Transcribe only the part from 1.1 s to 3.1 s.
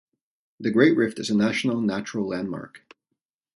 is a National Natural Landmark.